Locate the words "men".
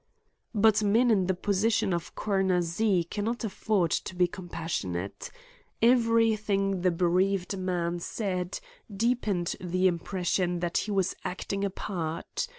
0.81-1.11